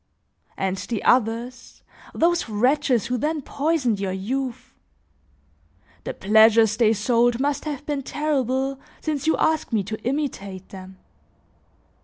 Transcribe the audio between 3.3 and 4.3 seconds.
poisoned your